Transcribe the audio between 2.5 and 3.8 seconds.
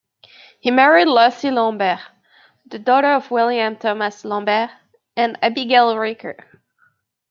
the daughter of William